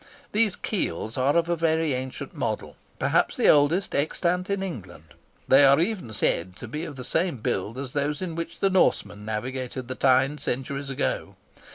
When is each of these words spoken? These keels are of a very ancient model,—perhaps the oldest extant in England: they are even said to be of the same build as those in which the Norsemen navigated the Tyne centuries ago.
These 0.31 0.55
keels 0.55 1.15
are 1.15 1.37
of 1.37 1.47
a 1.47 1.55
very 1.55 1.93
ancient 1.93 2.33
model,—perhaps 2.33 3.35
the 3.37 3.49
oldest 3.49 3.93
extant 3.93 4.49
in 4.49 4.63
England: 4.63 5.13
they 5.47 5.63
are 5.63 5.79
even 5.79 6.11
said 6.11 6.55
to 6.55 6.67
be 6.67 6.85
of 6.85 6.95
the 6.95 7.03
same 7.03 7.37
build 7.37 7.77
as 7.77 7.93
those 7.93 8.19
in 8.19 8.33
which 8.33 8.61
the 8.61 8.71
Norsemen 8.71 9.25
navigated 9.25 9.87
the 9.87 9.93
Tyne 9.93 10.39
centuries 10.39 10.89
ago. 10.89 11.35